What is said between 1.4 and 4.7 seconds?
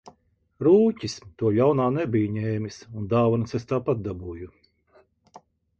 to ļaunā nebija ņēmis un dāvanas es tāpat dabūju.